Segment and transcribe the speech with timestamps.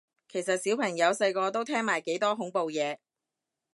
[0.27, 2.97] 其實小朋友細個都聽埋幾多恐怖嘢